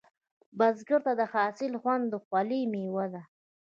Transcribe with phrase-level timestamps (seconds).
[0.57, 3.21] بزګر ته د حاصل خوند د خولې میوه ده